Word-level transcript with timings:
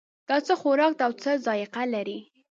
دا 0.29 0.37
څه 0.47 0.53
خوراک 0.61 0.93
ده 0.99 1.03
او 1.07 1.13
څه 1.21 1.31
ذائقه 1.45 1.83
لري 1.93 2.17